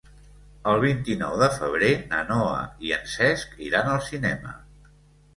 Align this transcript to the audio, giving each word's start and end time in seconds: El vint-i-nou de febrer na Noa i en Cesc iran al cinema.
El 0.69 0.79
vint-i-nou 0.83 1.33
de 1.41 1.49
febrer 1.57 1.89
na 2.13 2.21
Noa 2.29 2.63
i 2.87 2.93
en 2.95 3.05
Cesc 3.11 3.53
iran 3.67 3.91
al 3.91 4.01
cinema. 4.07 4.55